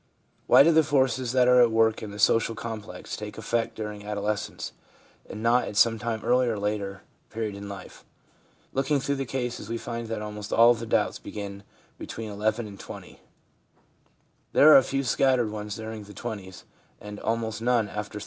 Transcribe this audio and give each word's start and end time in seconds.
Why 0.47 0.63
do 0.63 0.71
the 0.71 0.81
forces 0.81 1.31
that 1.33 1.47
are 1.47 1.61
at 1.61 1.69
work 1.69 2.01
in 2.01 2.09
the 2.09 2.17
social 2.17 2.55
complex 2.55 3.15
take 3.15 3.37
effect 3.37 3.75
during 3.75 4.03
adolescence, 4.03 4.73
and 5.29 5.43
not 5.43 5.67
at 5.67 5.77
some 5.77 5.99
earlier 6.03 6.53
or 6.53 6.57
later 6.59 7.03
period 7.29 7.53
in 7.53 7.69
life? 7.69 8.03
Looking 8.73 8.99
through 8.99 9.17
the 9.17 9.27
cases, 9.27 9.69
we 9.69 9.77
find 9.77 10.07
that 10.07 10.23
almost 10.23 10.51
all 10.51 10.71
of 10.71 10.79
the 10.79 10.87
doubts 10.87 11.19
begin 11.19 11.61
between 11.99 12.31
11 12.31 12.65
and 12.65 12.79
20. 12.79 13.19
There 14.53 14.71
are 14.73 14.77
a 14.77 14.81
few 14.81 15.03
scattered 15.03 15.51
ones 15.51 15.75
during 15.75 16.05
the 16.05 16.15
twenties, 16.15 16.63
and 16.99 17.19
almost 17.19 17.61
none 17.61 17.87
after 17.87 18.17
30. 18.17 18.19